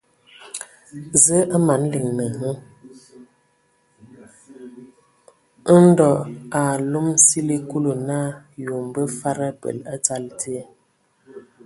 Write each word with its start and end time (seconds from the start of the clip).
Zǝə 1.23 1.37
a 1.55 1.57
mana 1.67 1.87
hm 2.03 2.09
liŋan. 2.19 2.55
Ndo 5.87 6.09
a 6.57 6.59
alom 6.73 7.07
sili 7.25 7.57
Kulu 7.69 7.91
naa 8.07 8.29
yǝ 8.63 8.69
a 8.79 8.83
mbǝ 8.87 9.01
fad 9.19 9.39
abel 9.49 9.77
a 9.93 9.95
dzal 10.03 10.25
die. 10.39 10.61